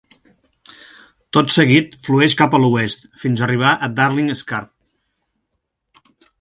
[1.37, 6.05] Tot seguit flueix cap a l'oest fins a arribar a Darling Scarp.